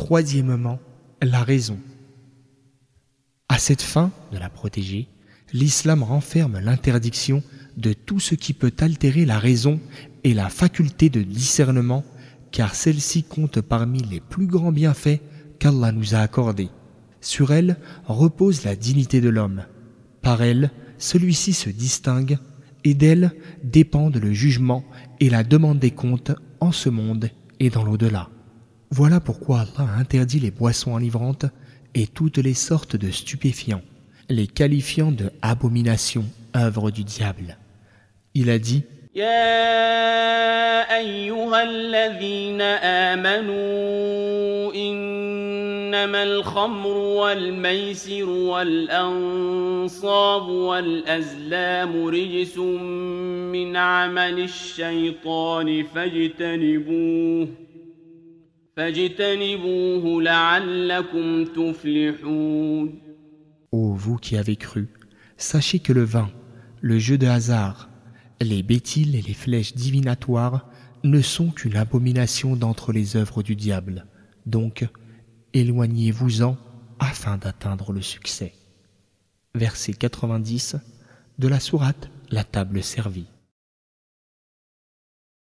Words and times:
Troisièmement, 0.00 0.80
la 1.20 1.44
raison. 1.44 1.78
À 3.50 3.58
cette 3.58 3.82
fin 3.82 4.10
de 4.32 4.38
la 4.38 4.48
protéger, 4.48 5.08
l'islam 5.52 6.02
renferme 6.02 6.58
l'interdiction 6.58 7.42
de 7.76 7.92
tout 7.92 8.18
ce 8.18 8.34
qui 8.34 8.54
peut 8.54 8.72
altérer 8.80 9.26
la 9.26 9.38
raison 9.38 9.78
et 10.24 10.32
la 10.32 10.48
faculté 10.48 11.10
de 11.10 11.20
discernement, 11.20 12.02
car 12.50 12.74
celle-ci 12.74 13.24
compte 13.24 13.60
parmi 13.60 14.00
les 14.00 14.20
plus 14.20 14.46
grands 14.46 14.72
bienfaits 14.72 15.20
qu'Allah 15.58 15.92
nous 15.92 16.14
a 16.14 16.20
accordés. 16.20 16.70
Sur 17.20 17.52
elle 17.52 17.76
repose 18.06 18.64
la 18.64 18.76
dignité 18.76 19.20
de 19.20 19.28
l'homme. 19.28 19.64
Par 20.22 20.40
elle, 20.40 20.70
celui-ci 20.96 21.52
se 21.52 21.68
distingue 21.68 22.38
et 22.84 22.94
d'elle 22.94 23.32
dépendent 23.62 24.16
le 24.16 24.32
jugement 24.32 24.82
et 25.20 25.28
la 25.28 25.44
demande 25.44 25.78
des 25.78 25.90
comptes 25.90 26.32
en 26.58 26.72
ce 26.72 26.88
monde 26.88 27.28
et 27.58 27.68
dans 27.68 27.84
l'au-delà. 27.84 28.30
Voilà 28.91 29.19
pourquoi 29.19 29.61
Allah 29.61 29.89
a 29.91 29.99
interdit 29.99 30.39
les 30.39 30.51
boissons 30.51 30.93
enivrantes 30.93 31.45
et 31.93 32.07
toutes 32.07 32.37
les 32.37 32.53
sortes 32.53 32.95
de 32.95 33.11
stupéfiants, 33.11 33.81
les 34.29 34.47
qualifiant 34.47 35.11
de 35.11 35.31
abomination, 35.41 36.25
œuvre 36.55 36.91
du 36.91 37.03
diable. 37.03 37.57
Il 38.33 38.49
a 38.49 38.59
dit 38.59 38.83
إنما 45.95 46.23
الخمر 46.23 46.97
والميسر 46.97 48.29
والأنصاب 48.29 49.67
والأزلام 50.49 52.05
رجس 52.07 52.57
من 52.57 53.75
عمل 53.75 54.39
الشيطان 54.39 55.83
فاجتنبوه 55.83 57.47
فاجتنبوه 57.47 57.47
لعلكم 57.47 57.47
تفلحون 57.47 57.68
Ô 63.72 63.92
vous 63.94 64.16
qui 64.16 64.36
avez 64.36 64.56
cru, 64.56 64.88
sachez 65.36 65.80
que 65.80 65.92
le 65.92 66.04
vin, 66.04 66.30
le 66.80 66.98
jeu 66.98 67.18
de 67.18 67.26
hasard, 67.26 67.90
les 68.40 68.62
bétiles 68.62 69.16
et 69.16 69.22
les 69.22 69.34
flèches 69.34 69.74
divinatoires 69.74 70.68
ne 71.02 71.20
sont 71.20 71.50
qu'une 71.50 71.76
abomination 71.76 72.56
d'entre 72.56 72.92
les 72.92 73.16
œuvres 73.16 73.42
du 73.42 73.56
diable. 73.56 74.06
Donc, 74.46 74.86
éloignez-vous-en 75.52 76.56
afin 76.98 77.38
d'atteindre 77.38 77.92
le 77.92 78.02
succès. 78.02 78.54
Verset 79.54 79.94
90 79.94 80.76
de 81.38 81.48
la 81.48 81.58
sourate 81.58 82.10
La 82.30 82.44
table 82.44 82.82
servie. 82.82 83.26